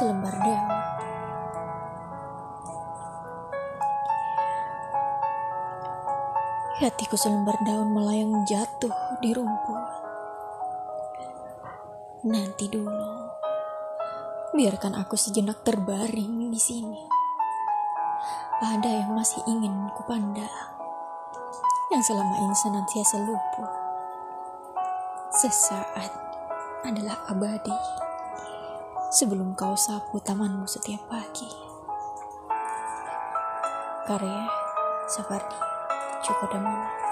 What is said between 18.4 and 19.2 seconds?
Ada yang